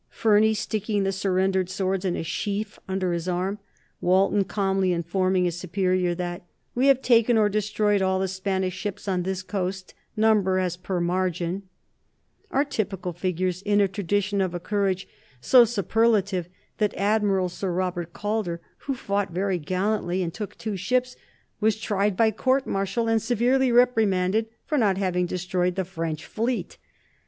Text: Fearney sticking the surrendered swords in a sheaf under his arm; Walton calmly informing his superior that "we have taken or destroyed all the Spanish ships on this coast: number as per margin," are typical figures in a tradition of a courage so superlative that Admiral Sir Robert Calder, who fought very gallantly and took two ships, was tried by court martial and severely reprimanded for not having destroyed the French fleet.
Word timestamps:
Fearney 0.09 0.55
sticking 0.55 1.03
the 1.03 1.11
surrendered 1.11 1.69
swords 1.69 2.05
in 2.05 2.15
a 2.15 2.23
sheaf 2.23 2.79
under 2.87 3.13
his 3.13 3.27
arm; 3.27 3.59
Walton 4.01 4.43
calmly 4.45 4.91
informing 4.93 5.45
his 5.45 5.59
superior 5.59 6.15
that 6.15 6.41
"we 6.73 6.87
have 6.87 7.03
taken 7.03 7.37
or 7.37 7.49
destroyed 7.49 8.01
all 8.01 8.17
the 8.17 8.27
Spanish 8.27 8.73
ships 8.73 9.07
on 9.07 9.21
this 9.21 9.43
coast: 9.43 9.93
number 10.17 10.57
as 10.57 10.75
per 10.75 10.99
margin," 10.99 11.69
are 12.49 12.65
typical 12.65 13.13
figures 13.13 13.61
in 13.61 13.79
a 13.79 13.87
tradition 13.87 14.41
of 14.41 14.55
a 14.55 14.59
courage 14.59 15.07
so 15.39 15.65
superlative 15.65 16.49
that 16.79 16.95
Admiral 16.97 17.47
Sir 17.47 17.71
Robert 17.71 18.11
Calder, 18.11 18.59
who 18.79 18.95
fought 18.95 19.29
very 19.29 19.59
gallantly 19.59 20.23
and 20.23 20.33
took 20.33 20.57
two 20.57 20.75
ships, 20.75 21.15
was 21.59 21.77
tried 21.79 22.17
by 22.17 22.31
court 22.31 22.65
martial 22.65 23.07
and 23.07 23.21
severely 23.21 23.71
reprimanded 23.71 24.47
for 24.65 24.79
not 24.79 24.97
having 24.97 25.27
destroyed 25.27 25.75
the 25.75 25.85
French 25.85 26.25
fleet. 26.25 26.79